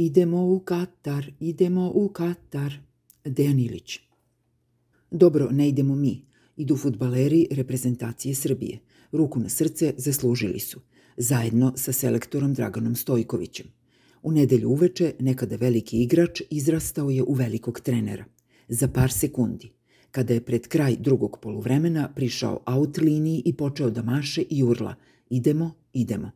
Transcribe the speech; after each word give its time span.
Idemo 0.00 0.46
u 0.46 0.60
Katar, 0.60 1.32
idemo 1.40 1.92
u 1.94 2.08
Katar. 2.08 2.72
Dejan 3.24 3.58
Ilić. 3.60 3.98
Dobro, 5.10 5.48
ne 5.50 5.68
idemo 5.68 5.94
mi. 5.94 6.22
Idu 6.56 6.76
futbaleri 6.76 7.46
reprezentacije 7.50 8.34
Srbije. 8.34 8.78
Ruku 9.12 9.40
na 9.40 9.48
srce 9.48 9.94
zaslužili 9.96 10.60
su. 10.60 10.80
Zajedno 11.16 11.72
sa 11.76 11.92
selektorom 11.92 12.54
Draganom 12.54 12.96
Stojkovićem. 12.96 13.66
U 14.22 14.32
nedelju 14.32 14.70
uveče 14.70 15.12
nekada 15.18 15.56
veliki 15.56 16.02
igrač 16.02 16.42
izrastao 16.50 17.10
je 17.10 17.22
u 17.22 17.32
velikog 17.32 17.80
trenera. 17.80 18.24
Za 18.68 18.88
par 18.88 19.12
sekundi. 19.12 19.72
Kada 20.10 20.34
je 20.34 20.44
pred 20.44 20.68
kraj 20.68 20.96
drugog 20.96 21.38
poluvremena 21.42 22.12
prišao 22.16 22.60
out 22.66 22.98
liniji 22.98 23.42
i 23.44 23.52
počeo 23.56 23.90
da 23.90 24.02
maše 24.02 24.42
i 24.50 24.62
urla. 24.62 24.94
Idemo, 25.30 25.74
idemo. 25.92 26.30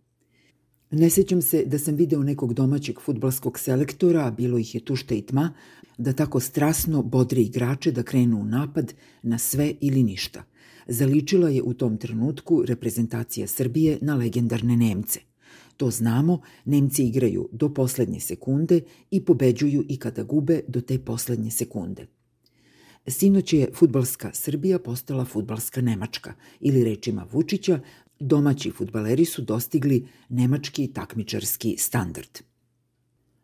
Ne 0.95 1.11
sećam 1.11 1.43
se 1.43 1.64
da 1.64 1.79
sam 1.79 1.95
video 1.95 2.22
nekog 2.22 2.54
domaćeg 2.54 3.00
futbalskog 3.00 3.59
selektora, 3.59 4.30
bilo 4.30 4.59
ih 4.59 4.74
je 4.74 4.84
tušta 4.84 5.14
i 5.14 5.22
tma, 5.22 5.55
da 5.98 6.12
tako 6.12 6.41
strasno 6.41 7.02
bodre 7.02 7.41
igrače 7.41 7.92
da 7.92 8.02
krenu 8.02 8.41
u 8.41 8.45
napad 8.45 8.95
na 9.23 9.38
sve 9.38 9.74
ili 9.80 10.02
ništa. 10.02 10.45
Zaličila 10.86 11.48
je 11.48 11.62
u 11.62 11.74
tom 11.74 11.97
trenutku 11.97 12.62
reprezentacija 12.66 13.47
Srbije 13.47 13.98
na 14.00 14.14
legendarne 14.14 14.77
Nemce. 14.77 15.20
To 15.77 15.91
znamo, 15.91 16.41
Nemci 16.64 17.05
igraju 17.05 17.48
do 17.52 17.74
poslednje 17.74 18.20
sekunde 18.20 18.80
i 19.11 19.24
pobeđuju 19.24 19.84
i 19.88 19.97
kada 19.97 20.22
gube 20.22 20.61
do 20.69 20.80
te 20.80 20.98
poslednje 20.98 21.50
sekunde. 21.50 22.06
Sinoć 23.06 23.52
je 23.52 23.70
futbalska 23.74 24.30
Srbija 24.34 24.78
postala 24.78 25.24
futbalska 25.24 25.80
Nemačka 25.80 26.34
ili 26.61 26.84
rečima 26.84 27.27
Vučića 27.33 27.80
domaći 28.23 28.71
futbaleri 28.71 29.25
su 29.25 29.43
dostigli 29.43 30.09
nemački 30.29 30.93
takmičarski 30.93 31.77
standard. 31.79 32.39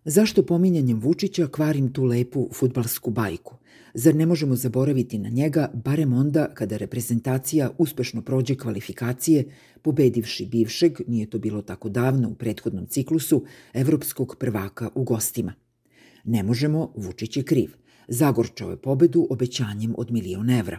Zašto 0.05 0.43
pominjanjem 0.43 1.01
Vučića 1.01 1.47
kvarim 1.47 1.93
tu 1.93 2.05
lepu 2.05 2.49
futbalsku 2.55 3.11
bajku? 3.11 3.57
Zar 3.95 4.15
ne 4.15 4.27
možemo 4.27 4.57
zaboraviti 4.57 5.19
na 5.19 5.29
njega, 5.29 5.71
barem 5.75 6.13
onda 6.13 6.55
kada 6.55 6.77
reprezentacija 6.77 7.71
uspešno 7.79 8.23
prođe 8.23 8.55
kvalifikacije, 8.55 9.45
pobedivši 9.83 10.47
bivšeg, 10.47 10.99
nije 11.07 11.31
to 11.31 11.39
bilo 11.39 11.63
tako 11.63 11.89
davno 11.89 12.29
u 12.29 12.35
prethodnom 12.35 12.87
ciklusu, 12.87 13.45
evropskog 13.73 14.37
prvaka 14.39 14.91
u 14.95 15.05
gostima? 15.05 15.55
Ne 16.25 16.43
možemo, 16.43 16.93
Vučić 16.97 17.37
je 17.37 17.43
kriv. 17.43 17.71
Zagorčao 18.09 18.71
je 18.71 18.83
pobedu 18.83 19.27
obećanjem 19.31 19.95
od 19.99 20.11
milion 20.11 20.51
evra 20.51 20.79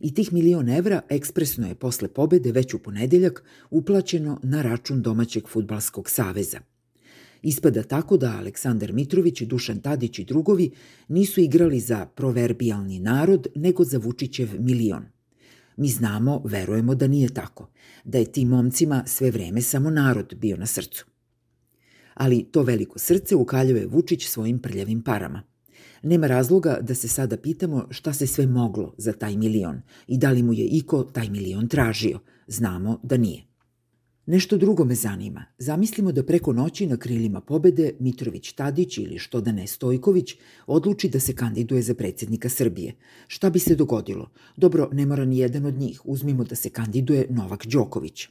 i 0.00 0.14
tih 0.14 0.32
milion 0.32 0.68
evra 0.68 1.00
ekspresno 1.08 1.68
je 1.68 1.74
posle 1.74 2.08
pobede 2.08 2.52
već 2.52 2.74
u 2.74 2.78
ponedeljak 2.78 3.44
uplaćeno 3.70 4.40
na 4.42 4.62
račun 4.62 5.02
domaćeg 5.02 5.48
futbalskog 5.48 6.10
saveza. 6.10 6.60
Ispada 7.42 7.82
tako 7.82 8.16
da 8.16 8.36
Aleksandar 8.38 8.92
Mitrović, 8.92 9.42
Dušan 9.42 9.80
Tadić 9.80 10.18
i 10.18 10.24
drugovi 10.24 10.70
nisu 11.08 11.40
igrali 11.40 11.80
za 11.80 12.06
proverbijalni 12.06 13.00
narod, 13.00 13.46
nego 13.54 13.84
za 13.84 13.98
Vučićev 13.98 14.48
milion. 14.58 15.04
Mi 15.76 15.88
znamo, 15.88 16.42
verujemo 16.44 16.94
da 16.94 17.06
nije 17.06 17.28
tako, 17.28 17.68
da 18.04 18.18
je 18.18 18.32
tim 18.32 18.48
momcima 18.48 19.04
sve 19.06 19.30
vreme 19.30 19.62
samo 19.62 19.90
narod 19.90 20.34
bio 20.36 20.56
na 20.56 20.66
srcu. 20.66 21.06
Ali 22.14 22.44
to 22.44 22.62
veliko 22.62 22.98
srce 22.98 23.36
ukaljuje 23.36 23.86
Vučić 23.86 24.26
svojim 24.26 24.58
prljavim 24.58 25.02
parama– 25.02 25.42
Nema 26.02 26.26
razloga 26.26 26.78
da 26.80 26.94
se 26.94 27.08
sada 27.08 27.36
pitamo 27.36 27.86
šta 27.90 28.12
se 28.12 28.26
sve 28.26 28.46
moglo 28.46 28.94
za 28.98 29.12
taj 29.12 29.36
milion 29.36 29.82
i 30.06 30.18
da 30.18 30.30
li 30.30 30.42
mu 30.42 30.52
je 30.52 30.64
iko 30.64 31.04
taj 31.04 31.28
milion 31.28 31.68
tražio. 31.68 32.18
Znamo 32.46 33.00
da 33.02 33.16
nije. 33.16 33.52
Nešto 34.26 34.56
drugo 34.56 34.84
me 34.84 34.94
zanima. 34.94 35.44
Zamislimo 35.58 36.12
da 36.12 36.22
preko 36.22 36.52
noći 36.52 36.86
na 36.86 36.96
krilima 36.96 37.40
pobede 37.40 37.92
Mitrović 38.00 38.52
Tadić 38.52 38.98
ili 38.98 39.18
što 39.18 39.40
da 39.40 39.52
ne 39.52 39.66
Stojković 39.66 40.34
odluči 40.66 41.08
da 41.08 41.20
se 41.20 41.34
kandiduje 41.34 41.82
za 41.82 41.94
predsednika 41.94 42.48
Srbije. 42.48 42.94
Šta 43.26 43.50
bi 43.50 43.58
se 43.58 43.74
dogodilo? 43.74 44.30
Dobro, 44.56 44.88
ne 44.92 45.06
mora 45.06 45.24
ni 45.24 45.38
jedan 45.38 45.66
od 45.66 45.74
njih. 45.74 46.00
Uzmimo 46.04 46.44
da 46.44 46.54
se 46.54 46.70
kandiduje 46.70 47.26
Novak 47.30 47.66
Đoković. 47.66 48.28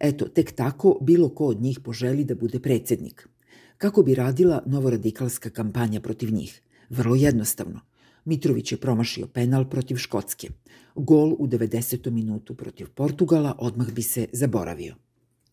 Eto, 0.00 0.28
tek 0.28 0.52
tako 0.52 0.98
bilo 1.00 1.28
ko 1.28 1.46
od 1.46 1.62
njih 1.62 1.80
poželi 1.80 2.24
da 2.24 2.34
bude 2.34 2.60
predsednik. 2.60 3.28
Kako 3.78 4.02
bi 4.02 4.14
radila 4.14 4.62
novoradikalska 4.66 5.50
kampanja 5.50 6.00
protiv 6.00 6.32
njih? 6.32 6.62
Vrlo 6.92 7.14
jednostavno. 7.14 7.80
Mitrović 8.24 8.72
je 8.72 8.78
promašio 8.78 9.26
penal 9.26 9.64
protiv 9.68 9.96
Škotske. 9.96 10.48
Gol 10.94 11.32
u 11.38 11.46
90. 11.46 12.10
minutu 12.10 12.54
protiv 12.54 12.88
Portugala 12.94 13.54
odmah 13.58 13.92
bi 13.92 14.02
se 14.02 14.26
zaboravio. 14.32 14.94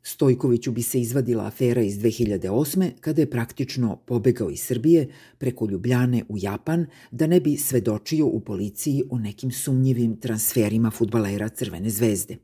Stojkoviću 0.03 0.71
bi 0.71 0.81
se 0.81 1.01
izvadila 1.01 1.45
afera 1.45 1.81
iz 1.81 1.99
2008. 1.99 2.91
kada 2.99 3.21
je 3.21 3.29
praktično 3.29 3.95
pobegao 3.95 4.49
iz 4.49 4.61
Srbije 4.61 5.07
preko 5.37 5.67
Ljubljane 5.67 6.23
u 6.29 6.37
Japan 6.37 6.85
da 7.11 7.27
ne 7.27 7.39
bi 7.39 7.57
svedočio 7.57 8.25
u 8.25 8.39
policiji 8.39 9.03
o 9.09 9.19
nekim 9.19 9.51
sumnjivim 9.51 10.17
transferima 10.19 10.91
futbalera 10.91 11.49
Crvene 11.49 11.89
zvezde. 11.89 12.37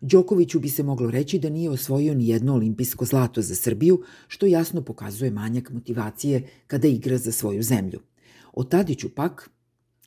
Đokoviću 0.00 0.60
bi 0.60 0.68
se 0.68 0.82
moglo 0.82 1.10
reći 1.10 1.38
da 1.38 1.48
nije 1.48 1.70
osvojio 1.70 2.14
ni 2.14 2.28
jedno 2.28 2.54
olimpijsko 2.54 3.04
zlato 3.04 3.42
za 3.42 3.54
Srbiju, 3.54 4.02
što 4.28 4.46
jasno 4.46 4.82
pokazuje 4.82 5.30
manjak 5.30 5.70
motivacije 5.70 6.48
kada 6.66 6.88
igra 6.88 7.18
za 7.18 7.32
svoju 7.32 7.62
zemlju. 7.62 8.00
O 8.52 8.64
Tadiću 8.64 9.08
pak, 9.08 9.50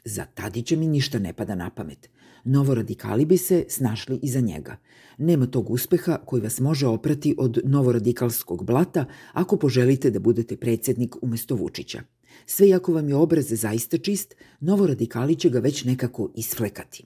za 0.05 0.25
Tadića 0.25 0.75
mi 0.75 0.87
ništa 0.87 1.19
ne 1.19 1.33
pada 1.33 1.55
na 1.55 1.69
pamet. 1.69 2.09
Novoradikali 2.43 3.25
bi 3.25 3.37
se 3.37 3.65
snašli 3.69 4.19
iza 4.21 4.39
njega. 4.39 4.77
Nema 5.17 5.45
tog 5.45 5.69
uspeha 5.69 6.17
koji 6.25 6.41
vas 6.41 6.59
može 6.59 6.87
oprati 6.87 7.35
od 7.37 7.61
novoradikalskog 7.63 8.65
blata 8.65 9.05
ako 9.33 9.57
poželite 9.57 10.09
da 10.09 10.19
budete 10.19 10.57
predsednik 10.57 11.15
umesto 11.21 11.55
Vučića. 11.55 12.01
Sve 12.45 12.69
jako 12.69 12.93
vam 12.93 13.09
je 13.09 13.15
obraz 13.15 13.45
zaista 13.49 13.97
čist, 13.97 14.35
novoradikali 14.59 15.35
će 15.35 15.49
ga 15.49 15.59
već 15.59 15.83
nekako 15.83 16.31
isflekati. 16.35 17.05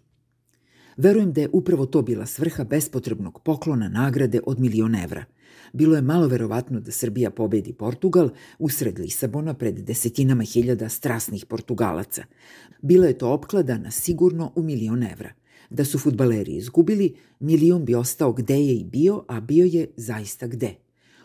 Verujem 0.97 1.33
da 1.33 1.41
je 1.41 1.49
upravo 1.53 1.85
to 1.85 2.01
bila 2.01 2.25
svrha 2.25 2.63
bespotrebnog 2.63 3.41
poklona 3.41 3.89
nagrade 3.89 4.39
od 4.45 4.59
milion 4.59 4.95
evra– 4.95 5.25
bilo 5.73 5.95
je 5.95 6.01
malo 6.01 6.27
verovatno 6.27 6.79
da 6.79 6.91
Srbija 6.91 7.31
pobedi 7.31 7.73
Portugal 7.73 8.29
usred 8.59 8.99
Lisabona 8.99 9.53
pred 9.53 9.79
desetinama 9.79 10.43
hiljada 10.43 10.89
strasnih 10.89 11.45
Portugalaca. 11.45 12.23
Bila 12.81 13.07
je 13.07 13.17
to 13.17 13.29
opklada 13.29 13.77
na 13.77 13.91
sigurno 13.91 14.51
u 14.55 14.63
milion 14.63 15.03
evra. 15.03 15.33
Da 15.69 15.85
su 15.85 15.99
futbaleri 15.99 16.55
izgubili, 16.55 17.15
milion 17.39 17.85
bi 17.85 17.95
ostao 17.95 18.33
gde 18.33 18.55
je 18.55 18.75
i 18.75 18.83
bio, 18.83 19.25
a 19.27 19.39
bio 19.39 19.65
je 19.65 19.87
zaista 19.97 20.47
gde. 20.47 20.75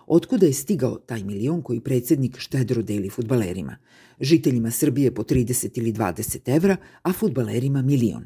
Otkuda 0.06 0.46
je 0.46 0.52
stigao 0.52 0.98
taj 0.98 1.24
milion 1.24 1.62
koji 1.62 1.80
predsednik 1.80 2.38
štedro 2.38 2.82
deli 2.82 3.10
futbalerima? 3.10 3.76
Žiteljima 4.20 4.70
Srbije 4.70 5.14
po 5.14 5.22
30 5.22 5.78
ili 5.78 5.92
20 5.92 6.56
evra, 6.56 6.76
a 7.02 7.12
futbalerima 7.12 7.82
milion. 7.82 8.24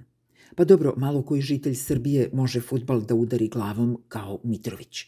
Pa 0.54 0.64
dobro, 0.64 0.94
malo 0.96 1.22
koji 1.22 1.42
žitelj 1.42 1.74
Srbije 1.74 2.30
može 2.32 2.60
futbal 2.60 3.00
da 3.00 3.14
udari 3.14 3.48
glavom 3.48 3.98
kao 4.08 4.40
Mitrović. 4.44 5.04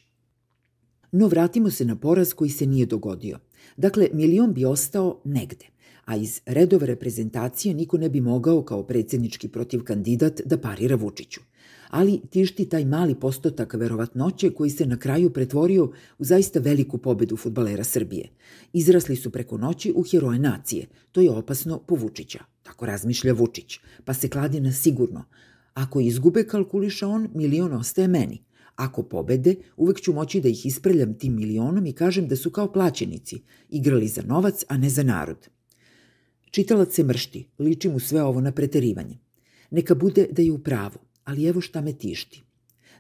No 1.12 1.26
vratimo 1.26 1.70
se 1.70 1.84
na 1.84 1.96
poraz 1.96 2.32
koji 2.32 2.50
se 2.50 2.66
nije 2.66 2.86
dogodio. 2.86 3.38
Dakle, 3.76 4.08
milion 4.12 4.54
bi 4.54 4.64
ostao 4.64 5.20
negde, 5.24 5.66
a 6.04 6.16
iz 6.16 6.40
redove 6.46 6.86
reprezentacije 6.86 7.74
niko 7.74 7.98
ne 7.98 8.08
bi 8.08 8.20
mogao 8.20 8.62
kao 8.62 8.82
predsednički 8.82 9.48
protiv 9.48 9.84
kandidat 9.84 10.40
da 10.44 10.58
parira 10.58 10.96
Vučiću. 10.96 11.40
Ali 11.90 12.20
tišti 12.30 12.68
taj 12.68 12.84
mali 12.84 13.14
postotak 13.14 13.74
verovatnoće 13.74 14.50
koji 14.50 14.70
se 14.70 14.86
na 14.86 14.98
kraju 14.98 15.30
pretvorio 15.30 15.84
u 16.18 16.24
zaista 16.24 16.58
veliku 16.58 16.98
pobedu 16.98 17.36
futbalera 17.36 17.84
Srbije. 17.84 18.28
Izrasli 18.72 19.16
su 19.16 19.30
preko 19.30 19.58
noći 19.58 19.92
u 19.96 20.02
heroje 20.02 20.38
nacije. 20.38 20.86
To 21.12 21.20
je 21.20 21.30
opasno 21.30 21.78
po 21.78 21.94
Vučića. 21.94 22.44
Tako 22.62 22.86
razmišlja 22.86 23.32
Vučić. 23.32 23.78
Pa 24.04 24.14
se 24.14 24.28
kladi 24.28 24.60
na 24.60 24.72
sigurno. 24.72 25.24
Ako 25.74 26.00
izgube, 26.00 26.44
kalkuliša 26.44 27.08
on, 27.08 27.28
milion 27.34 27.72
ostaje 27.72 28.08
meni– 28.08 28.42
Ako 28.76 29.02
pobede, 29.02 29.54
uvek 29.76 30.00
ću 30.00 30.12
moći 30.12 30.40
da 30.40 30.48
ih 30.48 30.66
ispreljam 30.66 31.14
tim 31.18 31.34
milionom 31.36 31.86
i 31.86 31.92
kažem 31.92 32.28
da 32.28 32.36
su 32.36 32.50
kao 32.50 32.72
plaćenici, 32.72 33.42
igrali 33.68 34.08
za 34.08 34.22
novac, 34.22 34.64
a 34.68 34.76
ne 34.76 34.90
za 34.90 35.02
narod. 35.02 35.48
Čitalac 36.54 36.94
se 36.94 37.02
mršti, 37.02 37.40
liči 37.58 37.88
mu 37.88 38.00
sve 38.00 38.22
ovo 38.22 38.40
na 38.40 38.52
preterivanje. 38.52 39.16
Neka 39.70 39.94
bude 39.94 40.26
da 40.30 40.42
je 40.42 40.52
u 40.52 40.58
pravu, 40.58 40.98
ali 41.24 41.46
evo 41.46 41.60
šta 41.60 41.80
me 41.80 41.92
tišti. 41.92 42.42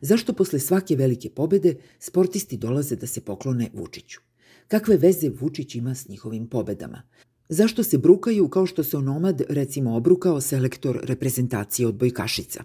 Zašto 0.00 0.32
posle 0.32 0.58
svake 0.58 0.96
velike 0.96 1.30
pobede 1.30 1.74
sportisti 1.98 2.56
dolaze 2.56 2.96
da 2.96 3.06
se 3.06 3.20
poklone 3.20 3.68
Vučiću? 3.74 4.20
Kakve 4.68 4.96
veze 4.96 5.30
Vučić 5.40 5.74
ima 5.74 5.94
s 5.94 6.08
njihovim 6.08 6.46
pobedama? 6.46 7.02
Zašto 7.48 7.82
se 7.82 7.98
brukaju 7.98 8.48
kao 8.48 8.66
što 8.66 8.84
se 8.84 8.96
onomad 8.96 9.42
recimo 9.48 9.96
obrukao 9.96 10.40
selektor 10.40 11.00
reprezentacije 11.02 11.86
od 11.86 11.94
Bojkašica? 11.94 12.64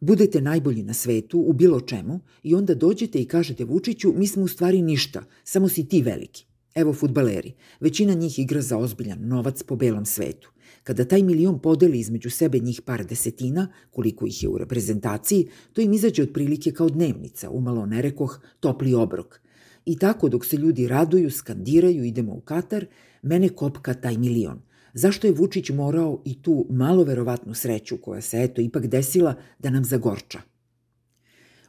Budete 0.00 0.40
najbolji 0.40 0.82
na 0.82 0.94
svetu 0.94 1.40
u 1.40 1.52
bilo 1.52 1.80
čemu 1.80 2.20
i 2.42 2.54
onda 2.54 2.74
dođete 2.74 3.20
i 3.22 3.28
kažete 3.28 3.64
Vučiću 3.64 4.12
mi 4.16 4.26
smo 4.26 4.42
u 4.42 4.48
stvari 4.48 4.82
ništa, 4.82 5.24
samo 5.44 5.68
si 5.68 5.88
ti 5.88 6.02
veliki. 6.02 6.46
Evo 6.74 6.92
futbaleri, 6.92 7.52
većina 7.80 8.14
njih 8.14 8.38
igra 8.38 8.60
za 8.62 8.78
ozbiljan 8.78 9.18
novac 9.20 9.62
po 9.62 9.76
belom 9.76 10.06
svetu. 10.06 10.50
Kada 10.84 11.04
taj 11.04 11.22
milion 11.22 11.58
podeli 11.58 11.98
između 11.98 12.30
sebe 12.30 12.58
njih 12.58 12.80
par 12.82 13.06
desetina, 13.06 13.68
koliko 13.90 14.26
ih 14.26 14.42
je 14.42 14.48
u 14.48 14.58
reprezentaciji, 14.58 15.48
to 15.72 15.80
im 15.80 15.92
izađe 15.92 16.22
otprilike 16.22 16.72
kao 16.72 16.88
dnevnica, 16.88 17.50
umalo 17.50 17.86
nerekoh, 17.86 18.40
topli 18.60 18.94
obrok. 18.94 19.40
I 19.84 19.98
tako 19.98 20.28
dok 20.28 20.44
se 20.44 20.56
ljudi 20.56 20.88
raduju, 20.88 21.30
skandiraju, 21.30 22.04
idemo 22.04 22.32
u 22.32 22.40
Katar, 22.40 22.86
Mene 23.22 23.48
kopka 23.48 23.94
taj 23.94 24.16
milion. 24.18 24.62
Zašto 24.94 25.26
je 25.26 25.32
Vučić 25.32 25.70
morao 25.70 26.22
i 26.24 26.42
tu 26.42 26.66
malo 26.70 27.04
verovatnu 27.04 27.54
sreću 27.54 27.96
koja 27.96 28.20
se 28.20 28.42
eto 28.42 28.60
ipak 28.60 28.86
desila 28.86 29.34
da 29.58 29.70
nam 29.70 29.84
zagorča? 29.84 30.51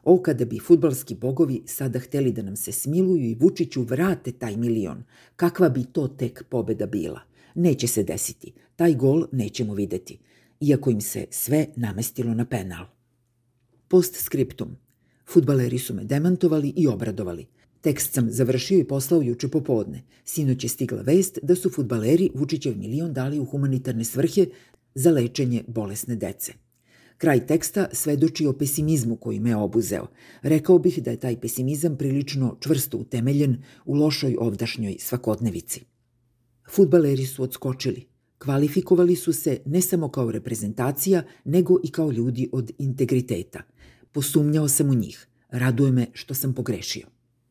O, 0.04 0.22
kada 0.22 0.46
bi 0.46 0.60
futbalski 0.60 1.16
bogovi 1.16 1.62
sada 1.66 2.00
hteli 2.00 2.32
da 2.32 2.42
nam 2.42 2.56
se 2.56 2.72
smiluju 2.72 3.24
i 3.24 3.36
Vučiću 3.36 3.82
vrate 3.82 4.32
taj 4.32 4.58
milion, 4.58 5.04
kakva 5.36 5.70
bi 5.70 5.84
to 5.84 6.08
tek 6.08 6.44
pobeda 6.50 6.86
bila? 6.86 7.22
Neće 7.56 7.88
se 7.88 8.04
desiti. 8.04 8.54
Taj 8.76 8.96
gol 8.96 9.26
nećemo 9.32 9.74
videti, 9.74 10.20
iako 10.60 10.90
im 10.90 11.02
se 11.02 11.26
sve 11.30 11.68
namestilo 11.76 12.34
na 12.34 12.46
penal. 12.46 12.86
Post 13.88 14.16
skriptum. 14.16 14.78
Futbaleri 15.30 15.80
su 15.80 15.94
me 15.94 16.04
demantovali 16.04 16.74
i 16.76 16.88
obradovali. 16.88 17.46
Tekst 17.82 18.14
sam 18.14 18.32
završio 18.32 18.80
i 18.80 18.88
poslao 18.88 19.22
juče 19.22 19.48
popodne. 19.48 20.04
Sinoć 20.26 20.64
je 20.64 20.70
stigla 20.70 21.02
vest 21.02 21.40
da 21.44 21.56
su 21.56 21.70
futbaleri 21.70 22.30
Vučićev 22.34 22.78
milion 22.78 23.14
dali 23.14 23.40
u 23.40 23.46
humanitarne 23.46 24.04
svrhe 24.04 24.46
za 24.96 25.12
lečenje 25.12 25.64
bolesne 25.68 26.16
dece. 26.16 26.54
Kraj 27.24 27.46
teksta 27.48 27.86
svedoči 27.92 28.46
o 28.46 28.54
pesimizmu 28.54 29.16
koji 29.16 29.40
me 29.40 29.56
obuzeo. 29.56 30.08
Rekao 30.42 30.80
bih 30.80 31.04
da 31.04 31.12
je 31.12 31.20
taj 31.20 31.40
pesimizam 31.40 31.96
prilično 31.98 32.58
čvrsto 32.60 32.98
utemeljen 32.98 33.64
u 33.86 33.96
lošoj 33.96 34.36
ovdašnjoj 34.40 34.98
svakodnevici. 35.00 35.86
Futbaleri 36.70 37.26
su 37.26 37.44
odskočili. 37.44 38.08
Kvalifikovali 38.38 39.16
su 39.16 39.34
se 39.34 39.62
ne 39.66 39.82
samo 39.82 40.10
kao 40.10 40.32
reprezentacija, 40.32 41.24
nego 41.46 41.80
i 41.84 41.92
kao 41.92 42.12
ljudi 42.12 42.50
od 42.52 42.72
integriteta. 42.78 43.62
Posumnjao 44.12 44.68
sam 44.68 44.90
u 44.90 44.96
njih. 44.96 45.28
Raduje 45.50 45.92
me 45.92 46.08
što 46.14 46.34
sam 46.34 46.54
pogrešio. 46.54 47.08